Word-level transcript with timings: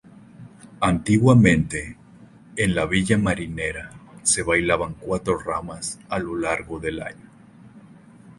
Antiguamente, 0.79 1.95
en 2.55 2.73
la 2.73 2.87
Villa 2.87 3.19
Marinera 3.19 3.91
se 4.23 4.41
bailaban 4.41 4.95
cuatro 4.95 5.37
ramas 5.37 5.99
a 6.09 6.17
lo 6.17 6.35
largo 6.35 6.79
del 6.79 7.03
año. 7.03 7.29